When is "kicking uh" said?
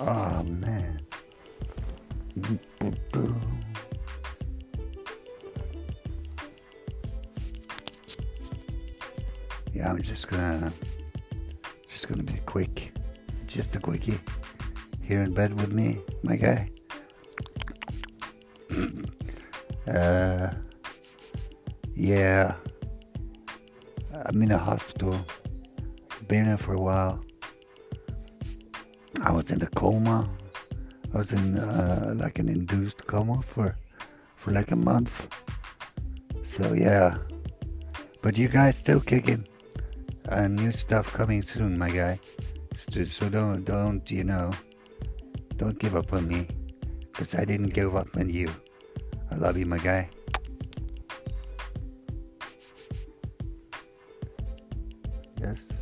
39.00-40.48